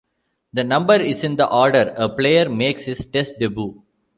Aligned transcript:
The 0.53 0.63
number 0.63 0.95
is 0.95 1.23
in 1.23 1.35
the 1.35 1.47
order 1.53 1.93
a 1.95 2.09
player 2.09 2.49
makes 2.49 2.85
his 2.85 3.05
Test 3.05 3.37
debut. 3.37 3.83